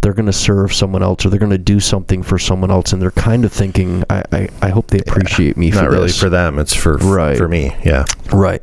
[0.00, 2.94] they're going to serve someone else or they're going to do something for someone else,
[2.94, 6.08] and they're kind of thinking, I, I, I hope they appreciate me for Not really
[6.10, 6.58] for them.
[6.58, 7.36] It's for Right.
[7.36, 7.76] for me.
[7.84, 8.06] Yeah.
[8.32, 8.62] Right.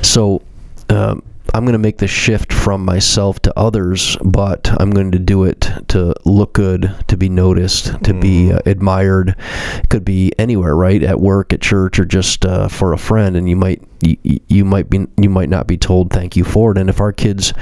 [0.00, 0.40] So
[0.88, 1.22] um,
[1.56, 5.44] I'm going to make the shift from myself to others, but I'm going to do
[5.44, 9.34] it to look good, to be noticed, to be uh, admired.
[9.76, 11.02] It could be anywhere, right?
[11.02, 13.38] At work, at church, or just uh, for a friend.
[13.38, 16.72] And you might you, you might be you might not be told thank you for
[16.72, 16.76] it.
[16.76, 17.54] And if our kids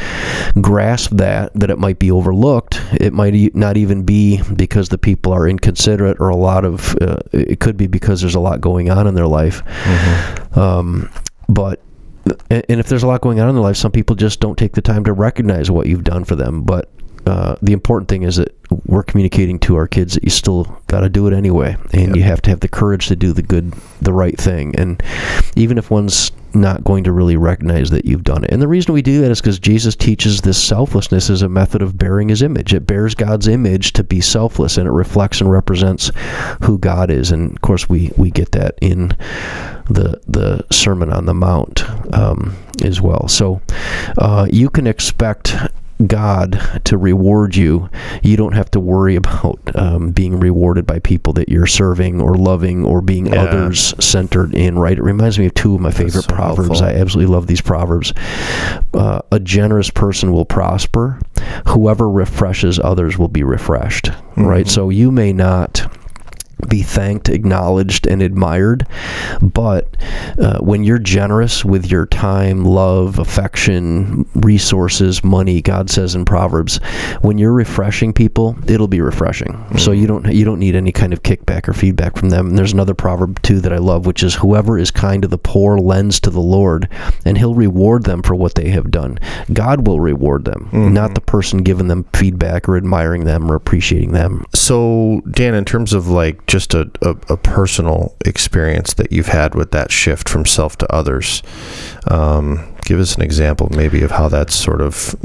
[0.61, 5.33] grasp that that it might be overlooked, it might not even be because the people
[5.33, 6.96] are inconsiderate or a lot of.
[7.00, 9.62] Uh, it could be because there's a lot going on in their life.
[10.57, 11.11] Um,
[11.48, 11.84] but
[12.50, 14.72] and if there's a lot going on in their life, some people just don't take
[14.72, 16.62] the time to recognize what you've done for them.
[16.62, 16.90] But
[17.26, 18.54] uh, the important thing is that
[18.87, 22.16] we're communicating to our kids that you still got to do it anyway, and Yep.
[22.16, 24.74] you have to have the courage to do the good, the right thing.
[24.76, 25.02] And
[25.56, 28.94] even if one's not going to really recognize that you've done it, and the reason
[28.94, 32.42] we do that is because Jesus teaches this selflessness as a method of bearing His
[32.42, 32.72] image.
[32.74, 36.10] It bears God's image to be selfless, and it reflects and represents
[36.62, 37.32] who God is.
[37.32, 39.08] And of course, we we get that in
[39.90, 41.84] the the Sermon on the Mount
[42.14, 43.28] um, as well.
[43.28, 43.60] So
[44.18, 45.56] uh, you can expect
[46.07, 47.88] God to reward you.
[48.22, 52.35] You don't have to worry about um, being rewarded by people that you're serving or
[52.35, 53.42] loving or being Yeah.
[53.44, 54.78] others centered in.
[54.78, 54.98] Right?
[54.98, 56.80] It reminds me of two of my favorite so proverbs.
[56.80, 56.87] helpful.
[56.87, 58.12] I absolutely love these proverbs.
[58.92, 61.18] Uh, a generous person will prosper.
[61.68, 64.11] Whoever refreshes others will be refreshed.
[64.37, 64.66] Right?
[64.66, 64.70] Mhm.
[64.70, 65.87] So you may not
[66.68, 68.87] be thanked, acknowledged, and admired.
[69.40, 69.96] But
[70.38, 76.79] uh, when you're generous with your time, love, affection, resources, money, God says in Proverbs,
[77.20, 79.64] when you're refreshing people, it'll be refreshing.
[79.79, 82.48] So you don't you don't need any kind of kickback or feedback from them.
[82.48, 85.38] And there's another proverb too that I love, which is whoever is kind to the
[85.38, 86.88] poor lends to the Lord,
[87.24, 89.18] and He'll reward them for what they have done.
[89.53, 94.12] God will reward them, not the person giving them feedback or admiring them or appreciating
[94.12, 94.44] them.
[94.55, 99.56] So, Dan, in terms of like just a, a, a personal experience that you've had
[99.56, 101.42] with that shift from self to others,
[102.06, 105.16] um, give us an example maybe of how that's sort of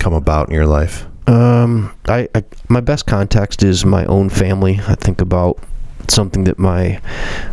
[0.00, 1.06] come about in your life.
[1.28, 4.80] Um, I, I my best context is my own family.
[4.88, 5.62] I think about
[6.08, 7.00] something that my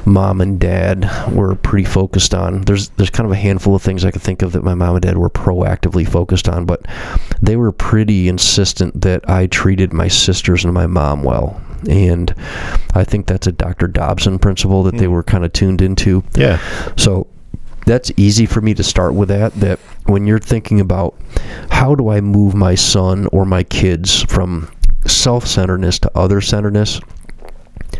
[0.05, 2.61] mom and dad were pretty focused on.
[2.61, 4.95] There's there's kind of a handful of things I could think of that my mom
[4.95, 6.83] and dad were proactively focused on, but
[7.43, 11.61] they were pretty insistent that I treated my sisters and my mom well.
[11.87, 12.33] And
[12.93, 13.87] I think that's a Dr.
[13.87, 15.13] Dobson principle that they hmm.
[15.13, 16.23] were kind of tuned into.
[16.35, 16.59] Yeah.
[16.97, 17.27] So
[17.85, 19.53] that's easy for me to start with that.
[19.55, 21.15] That when you're thinking about
[21.69, 24.71] how do I move my son or my kids from
[25.05, 26.99] self centeredness to other centeredness,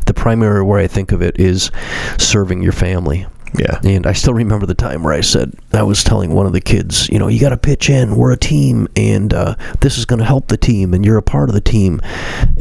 [0.05, 1.71] the primary way I think of it is
[2.17, 3.25] serving your family.
[3.57, 3.79] Yeah.
[3.83, 6.61] And I still remember the time where I said, I was telling one of the
[6.61, 8.15] kids, you know, you got to pitch in.
[8.15, 11.23] We're a team, and uh, this is going to help the team, and you're a
[11.23, 12.01] part of the team.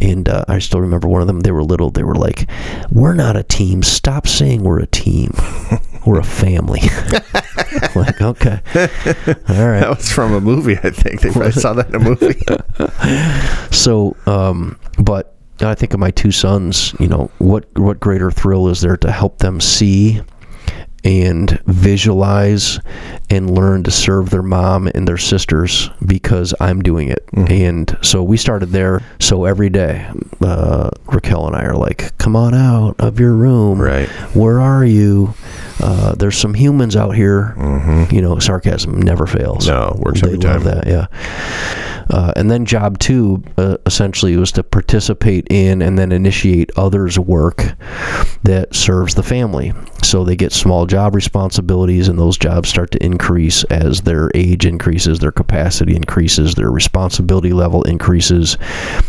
[0.01, 2.49] And uh, I still remember one of them, they were little, they were like,
[2.91, 3.83] We're not a team.
[3.83, 5.33] Stop saying we're a team.
[6.07, 6.81] We're a family.
[7.95, 8.61] like, okay.
[8.75, 9.81] All right.
[9.81, 11.21] That was from a movie, I think.
[11.21, 12.41] They probably saw that in a movie.
[13.75, 16.95] So, um, but I think of my two sons.
[16.99, 20.21] You know, what what greater thrill is there to help them see
[21.05, 22.81] and visualize
[23.31, 27.29] and learn to serve their mom and their sisters because I'm doing it.
[27.33, 29.03] And so we started there.
[29.21, 33.81] So every day, uh, Raquel and I are like, "Come on out of your room.
[33.81, 34.09] Right.
[34.35, 35.35] Where are you?
[35.81, 38.15] Uh, there's some humans out here." Mm-hmm.
[38.15, 39.69] You know, sarcasm never fails.
[39.69, 40.75] No, works they every love time.
[40.75, 41.07] that, yeah.
[42.11, 47.19] Uh, and then job two uh, essentially was to participate in and then initiate others'
[47.19, 47.75] work
[48.45, 49.73] that serves the family.
[50.03, 54.67] So they get small job responsibilities, and those jobs start to increase as their age
[54.67, 58.57] increases, their capacity increases, their responsibility level increases.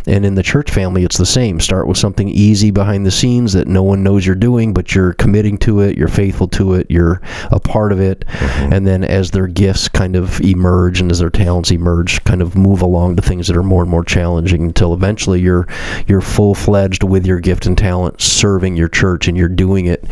[0.06, 1.60] And in the church family, it's the same.
[1.60, 5.14] Start with something easy behind the scenes that no one knows you're doing, but you're
[5.14, 8.26] committing to it, you're faithful to it, you're a part of it.
[8.28, 8.74] Mm-hmm.
[8.74, 12.56] And then as their gifts kind of emerge and as their talents emerge, kind of
[12.56, 15.68] move along to things that are more and more challenging until eventually you're
[16.08, 20.04] you're full fledged with your gift and talent serving your church and you're doing it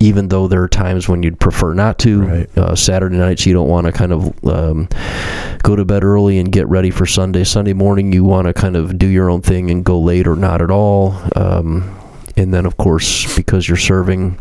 [0.00, 2.22] even though there are times when you'd prefer not to.
[2.22, 2.58] Right.
[2.58, 4.88] Uh, Saturday nights, you don't want to kind of um,
[5.62, 7.44] go to bed early and get ready for Sunday.
[7.44, 10.36] Sunday morning, you want to kind of do your own thing and go late or
[10.36, 11.14] not at all.
[11.36, 11.96] Um,
[12.36, 14.38] and then, of course, because you're serving,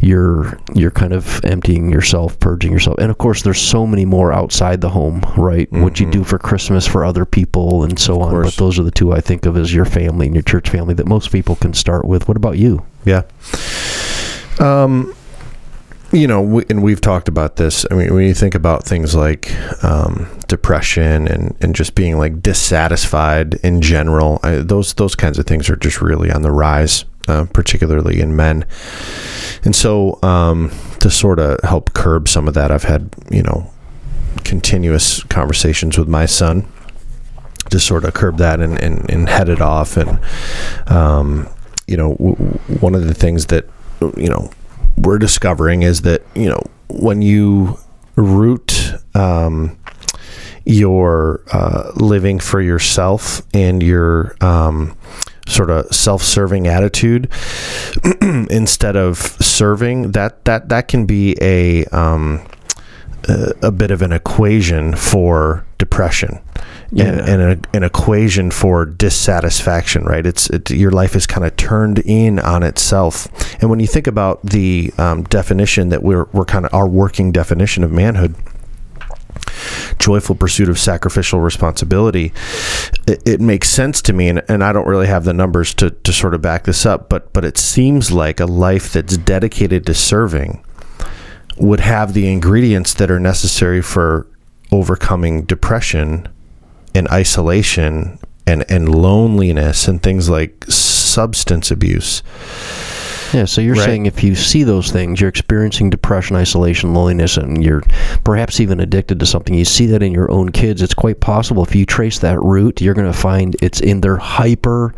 [0.00, 2.96] you're you're kind of emptying yourself, purging yourself.
[2.98, 5.70] And of course, there's so many more outside the home, right?
[5.70, 8.32] What you do for Christmas for other people and so on.
[8.42, 10.94] But those are the two I think of as your family and your church family
[10.94, 12.26] that most people can start with.
[12.26, 12.86] What about you?
[13.04, 13.22] Yeah.
[14.60, 15.14] Um,
[16.12, 17.84] you know, we, and we've talked about this.
[17.90, 19.52] I mean, when you think about things like
[19.84, 25.46] um, depression and, and just being like dissatisfied in general, I, those those kinds of
[25.46, 28.64] things are just really on the rise, uh, particularly in men.
[29.64, 33.70] And so, um, to sort of help curb some of that, I've had you know
[34.44, 36.66] continuous conversations with my son
[37.70, 39.96] to sort of curb that and, and, and head it off.
[39.96, 40.20] And,
[40.86, 41.48] um,
[41.86, 42.36] you know, w-
[42.80, 43.66] one of the things that,
[44.00, 44.50] you know,
[44.96, 47.78] we're discovering is that, you know, when you
[48.16, 49.78] root um,
[50.64, 54.96] your uh, living for yourself and your um,
[55.46, 57.30] sort of self-serving attitude
[58.22, 62.46] instead of serving, that, that, that can be a, um,
[63.28, 66.40] a, a bit of an equation for depression
[66.92, 67.04] Yeah.
[67.26, 71.98] and a, an equation for dissatisfaction right it's it, your life is kind of turned
[72.00, 73.26] in on itself
[73.60, 77.32] and when you think about the um, definition that we're, we're kind of our working
[77.32, 78.36] definition of manhood
[79.98, 82.32] joyful pursuit of sacrificial responsibility
[83.08, 85.90] it, it makes sense to me and, and i don't really have the numbers to,
[85.90, 89.84] to sort of back this up but but it seems like a life that's dedicated
[89.86, 90.62] to serving
[91.56, 94.26] would have the ingredients that are necessary for
[94.70, 96.28] overcoming depression
[96.96, 102.22] and isolation and, and loneliness and things like substance abuse.
[103.34, 103.84] Yeah, so you're Right.
[103.84, 107.82] saying if you see those things, you're experiencing depression, isolation, loneliness, and you're
[108.24, 109.52] perhaps even addicted to something.
[109.54, 110.80] You see that in your own kids.
[110.80, 114.16] It's quite possible if you trace that root, you're going to find it's in their
[114.16, 114.94] hyper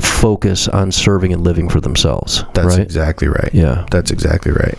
[0.00, 2.44] focus on serving and living for themselves.
[2.54, 2.80] That's right?
[2.80, 3.50] exactly right.
[3.54, 3.86] Yeah.
[3.92, 4.76] That's exactly right.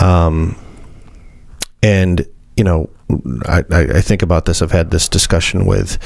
[0.00, 0.56] Um,
[1.82, 2.26] and
[2.60, 2.90] you know,
[3.46, 4.60] I, I think about this.
[4.60, 5.96] I've had this discussion with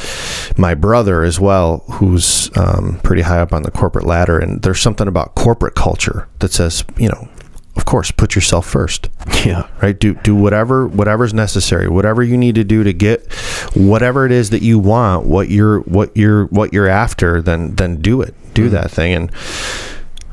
[0.56, 4.38] my brother as well, who's um, pretty high up on the corporate ladder.
[4.38, 7.28] And there's something about corporate culture that says, you know,
[7.74, 9.08] of course, put yourself first.
[9.44, 9.68] Yeah.
[9.82, 13.30] right do do whatever whatever's necessary whatever you need to do to get
[13.74, 18.00] whatever it is that you want what you're what you're what you're after then then
[18.00, 19.30] do it do that thing and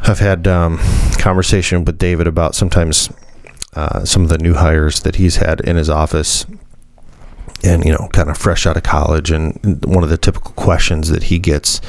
[0.04, 0.80] i've had um,
[1.18, 3.10] conversation with david about sometimes
[3.76, 6.46] uh, some of the new hires that he's had in his office
[7.64, 9.54] and you know kind of fresh out of college and
[9.86, 11.80] one of the typical questions that he gets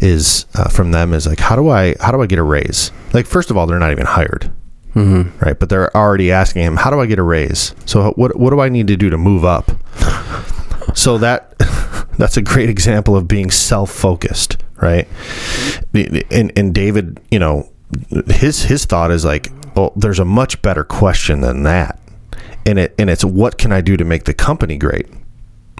[0.00, 2.92] is uh, from them is like how do i how do i get a raise
[3.14, 4.52] like first of all they're not even hired
[4.94, 5.44] Mm-hmm.
[5.44, 5.58] right?
[5.58, 7.74] But they're already asking him, "How do I get a raise?
[7.84, 9.70] So what what do I need to do to move up?"
[10.94, 11.52] so that
[12.18, 15.06] that's a great example of being self-focused, right?
[16.30, 17.70] And and David, you know,
[18.28, 21.98] his his thought is like, "Oh, there's a much better question than that."
[22.64, 25.06] And it and it's what can I do to make the company great?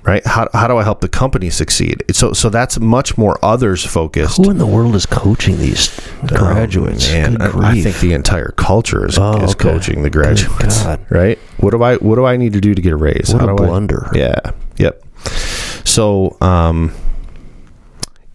[0.04, 0.24] Right?
[0.24, 2.04] How, how do I help the company succeed?
[2.12, 4.36] So so that's much more others focused.
[4.36, 5.90] Who in the world is coaching these
[6.28, 7.10] graduates?
[7.10, 9.68] And Good I, I think the entire culture is, Oh, is okay.
[9.68, 10.84] coaching the graduates.
[11.10, 11.40] Right?
[11.58, 13.32] What do I what do I need to do to get a raise?
[13.32, 14.08] What How a do I- blunder.
[14.14, 14.52] yeah.
[14.76, 15.02] Yep.
[15.84, 16.92] So um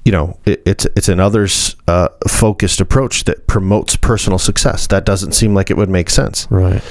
[0.04, 4.88] you know, it, it's it's an others uh, focused approach that promotes personal success.
[4.88, 6.48] That doesn't seem like it would make sense.
[6.50, 6.82] Right.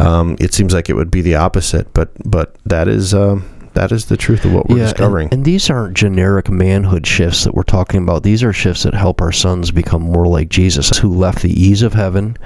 [0.00, 3.92] Um, it seems like it would be the opposite, but but that is um, that
[3.92, 5.28] is the truth of what we're and- discovering.
[5.30, 8.24] And, these aren't generic manhood shifts that we're talking about.
[8.24, 11.82] These are shifts that help our sons become more like Jesus, who left the ease
[11.82, 12.36] of heaven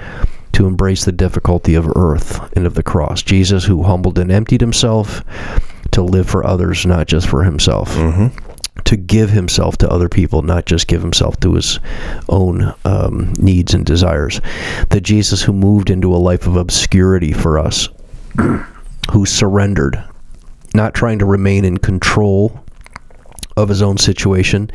[0.51, 3.23] to embrace the difficulty of earth and of the cross.
[3.23, 5.23] Jesus, who humbled and emptied himself
[5.91, 7.89] to live for others, not just for himself.
[7.95, 8.50] Mm-hmm.
[8.85, 11.79] To give himself to other people, not just give himself to his
[12.27, 14.41] own um, needs and desires.
[14.89, 17.87] The Jesus who moved into a life of obscurity for us,
[19.11, 20.03] who surrendered
[20.73, 22.63] not trying to remain in control
[23.57, 24.69] of his own situation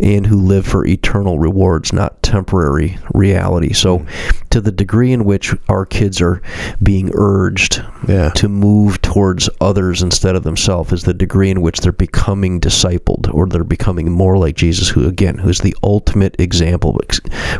[0.00, 3.72] and who live for eternal rewards, not temporary reality.
[3.72, 4.04] So,
[4.50, 6.40] to the degree in which our kids are
[6.82, 8.30] being urged Yeah.
[8.30, 13.32] to move towards others instead of themselves, is the degree in which they're becoming discipled
[13.32, 16.98] or they're becoming more like Jesus, who, again, who's the ultimate example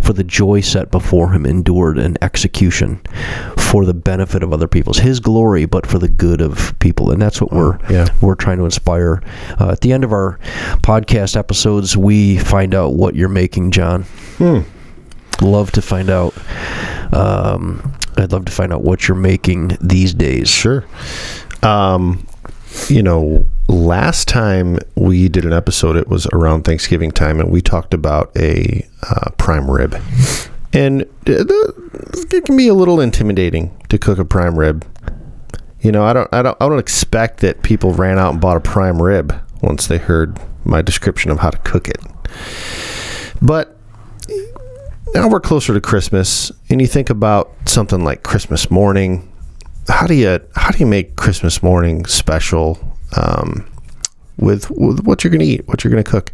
[0.03, 3.01] for the joy set before him, endured an execution
[3.57, 7.11] for the benefit of other people's his glory, but for the good of people.
[7.11, 8.09] And that's what we're yeah.
[8.21, 9.23] we're trying to inspire.
[9.61, 10.39] Uh, at the end of our
[10.83, 14.03] podcast episodes, we find out what you're making, John.
[14.39, 14.61] Hmm.
[15.41, 16.35] Love to find out.
[17.13, 20.49] Um, I'd love to find out what you're making these days.
[20.49, 20.85] Sure.
[21.63, 22.27] Um,
[22.89, 27.61] you know, last time we did an episode, it was around Thanksgiving time, and we
[27.61, 30.01] talked about a uh, prime rib.
[30.73, 34.85] And it can be a little intimidating to cook a prime rib.
[35.81, 38.57] You know, I don't, I don't, I don't expect that people ran out and bought
[38.57, 42.01] a prime rib once they heard my description of how to cook it.
[43.43, 43.77] But
[45.15, 49.31] now we're closer to Christmas, and you think about something like Christmas morning.
[49.89, 52.79] How do you how do you make Christmas morning special
[53.17, 53.69] um,
[54.37, 56.33] with with what you're going to eat, what you're going to cook?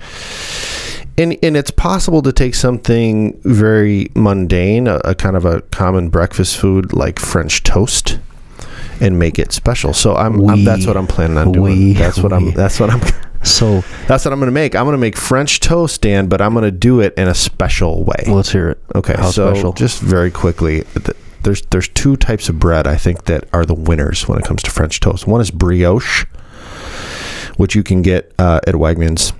[1.19, 6.09] And and it's possible to take something very mundane, a, a kind of a common
[6.09, 8.19] breakfast food like French toast,
[9.03, 9.93] and make it special.
[9.93, 11.77] So I'm, I'm that's what I'm planning on doing.
[11.79, 13.01] we- that's what we- I'm that's what I'm
[13.43, 14.75] So that's what I'm going to make.
[14.77, 17.35] I'm going to make French toast, Dan, but I'm going to do it in a
[17.35, 18.25] special way.
[18.29, 18.79] let's hear it.
[18.95, 19.73] Okay, How so special?
[19.73, 23.75] just very quickly, th- there's there's two types of bread I think that are the
[23.75, 25.27] winners when it comes to French toast.
[25.27, 26.25] One is brioche,
[27.57, 29.33] which you can get uh, at Wegmans.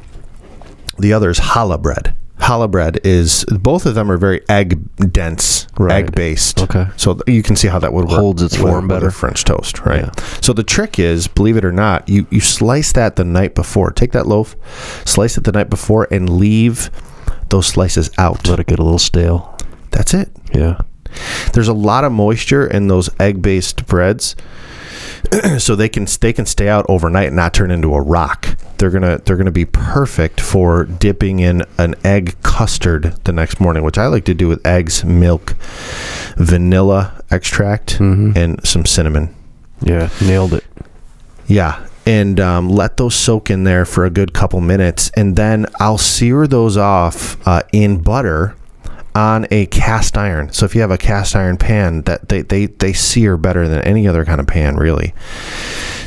[0.99, 2.15] The other is challah bread.
[2.53, 4.79] Challah bread is both of them are very egg
[5.13, 5.93] dense, Right.
[6.05, 6.61] egg based.
[6.61, 6.87] Okay.
[6.97, 8.19] so th- you can see how that would work.
[8.21, 9.11] Holds its form better.
[9.11, 10.03] French toast, right?
[10.03, 10.25] Yeah.
[10.41, 13.91] So the trick is, believe it or not, you you slice that the night before.
[13.91, 14.55] Take that loaf,
[15.05, 16.91] slice it the night before, and leave
[17.49, 18.47] those slices out.
[18.49, 19.57] Let it get a little stale.
[19.91, 20.31] That's it.
[20.55, 20.79] Yeah.
[21.53, 24.35] There's a lot of moisture in those egg-based breads,
[25.59, 28.57] so they can they can stay out overnight and not turn into a rock.
[28.83, 33.85] They're gonna they're gonna be perfect for dipping in an egg custard the next morning,
[33.85, 35.55] which I like to do with eggs, milk,
[36.37, 38.37] vanilla extract, Mhm.
[38.37, 39.29] and some cinnamon.
[39.83, 40.09] Yeah.
[40.21, 40.65] Nailed it.
[41.47, 41.77] Yeah.
[42.07, 45.13] And um, let those soak in there for a good couple minutes.
[45.17, 48.57] And then I'll sear those off uh, in butter
[49.15, 50.53] on a cast iron.
[50.53, 53.81] So if you have a cast iron pan, that they, they, they sear better than
[53.83, 55.13] any other kind of pan, really.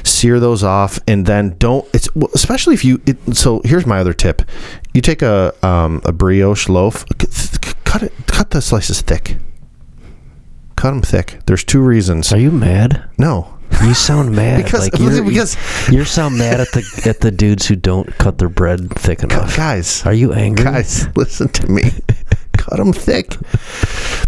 [0.03, 1.87] Sear those off, and then don't.
[1.93, 3.01] It's well, especially if you.
[3.05, 4.41] It, so here's my other tip:
[4.93, 7.05] you take a um, a brioche loaf,
[7.85, 9.37] cut it, cut the slices thick.
[10.75, 11.39] Cut them thick.
[11.47, 12.31] There's two reasons.
[12.33, 13.09] Are you mad?
[13.17, 14.63] No, You sound mad.
[14.63, 15.57] Because- like you're, because-
[15.89, 19.55] you sound mad at the at the dudes who don't cut their bread thick enough.
[19.57, 20.65] guys, Are you angry?
[20.65, 21.83] guys listen to me
[22.69, 23.35] cut them thick.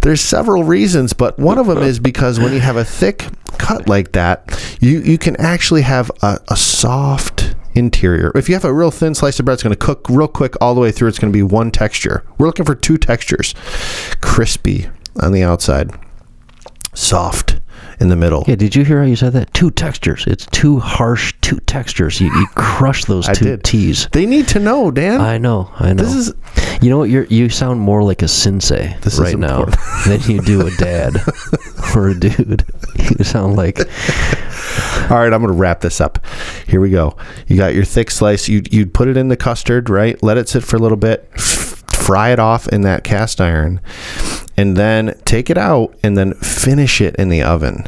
[0.01, 3.25] There's several reasons but one of them is because when you have a thick
[3.57, 8.31] cut like that you you can actually have a, a soft interior.
[8.35, 10.55] If you have a real thin slice of bread it's going to cook real quick
[10.61, 12.23] all the way through it's going to be one texture.
[12.37, 13.53] We're looking for two textures.
[14.21, 14.87] Crispy
[15.21, 15.91] on the outside.
[16.93, 17.56] Soft
[17.99, 19.53] in the middle Yeah, did you hear how you said that?
[19.53, 20.25] Two textures.
[20.27, 22.21] It's two harsh two textures.
[22.21, 23.63] You, you crush those I two did.
[23.63, 24.07] T's.
[24.11, 26.03] they need to know dan I know, I know.
[26.03, 26.33] this is
[26.81, 27.09] you know what?
[27.09, 29.65] You you sound more like a sensei This right now
[30.07, 31.15] than you do a dad
[31.95, 32.65] or a dude.
[33.17, 33.79] You sound like
[35.09, 36.19] All right, I'm going to wrap this up.
[36.67, 37.15] Here we go.
[37.47, 38.47] You got your thick slice.
[38.47, 40.21] You you'd put it in the custard, right?
[40.21, 41.27] Let it sit for a little bit.
[41.39, 43.81] Fry it off in that cast iron,
[44.57, 47.87] and then take it out and then finish it in the oven.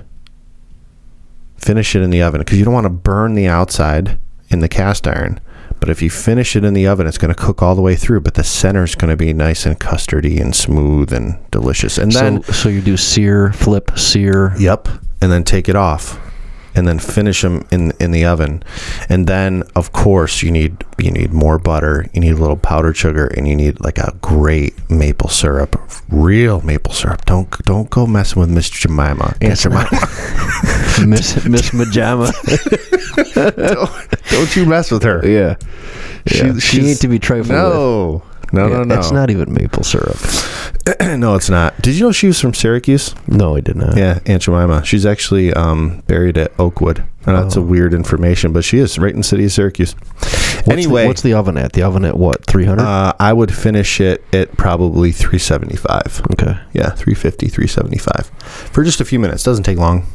[1.58, 4.18] Finish it in the oven because you don't want to burn the outside
[4.50, 5.42] in the cast iron.
[5.80, 7.96] But if you finish it in the oven, it's going to cook all the way
[7.96, 8.22] through.
[8.22, 11.98] But the center is going to be nice and custardy and smooth and delicious.
[11.98, 12.52] And then so.
[12.52, 14.54] So you do sear, flip, sear.
[14.60, 14.88] Yep.
[15.22, 16.20] And then take it off.
[16.80, 18.64] And then finish them in in the oven.
[19.10, 22.96] And then of course you need you need more butter, you need a little powdered
[22.96, 25.76] sugar, and you need like a great maple syrup.
[26.10, 27.26] Real maple syrup.
[27.26, 29.36] Don't don't go messing with Miss Jemima.
[29.42, 29.90] Aunt Jemima.
[31.06, 32.32] Miss Miss Majama.
[33.34, 35.20] don't, don't you mess with her.
[35.28, 35.56] yeah.
[36.28, 37.58] She- She, ain't to be trifled with.
[37.58, 38.24] No.
[38.52, 38.96] No, Yeah, no, no.
[39.00, 40.18] It's not even maple syrup.
[41.02, 41.80] no, it's not.
[41.82, 43.14] Did you know she was from Syracuse?
[43.28, 43.96] No, I did not.
[43.98, 44.84] Yeah, Aunt Jemima.
[44.86, 47.04] She's actually um, buried at Oakwood.
[47.26, 47.64] And that's a Oh.
[47.64, 49.94] weird information, but she is right in the city of Syracuse.
[49.94, 51.74] What's anyway, the, what's the oven at?
[51.74, 52.44] The oven at what?
[52.46, 52.84] Three hundred.
[52.86, 56.22] uh, I would finish it at probably 375.
[56.32, 56.58] okay.
[56.74, 58.32] Yeah, 350, 375
[58.72, 59.44] for just a few minutes.
[59.44, 60.08] Doesn't take long.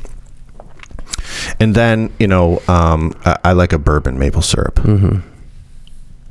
[1.61, 4.77] And then, you know, um, I, I like a bourbon maple syrup.
[4.77, 5.21] Mm-hmm.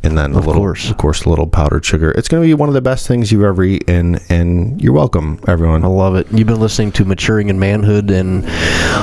[0.03, 0.89] And then a Of little, course.
[0.89, 2.11] of course, a little powdered sugar.
[2.11, 5.39] It's going to be one of the best things you've ever eaten, and you're welcome,
[5.47, 5.83] everyone.
[5.83, 6.27] I love it.
[6.31, 8.43] You've been listening to Maturing in Manhood and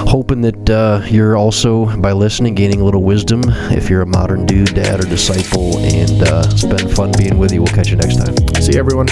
[0.09, 4.47] hoping that uh, you're also, by listening, gaining a little wisdom if you're a modern
[4.47, 5.79] dude, dad, or disciple.
[5.79, 7.63] And uh, it's been fun being with you.
[7.63, 8.37] We'll catch you next time.
[8.63, 9.09] See you, everyone.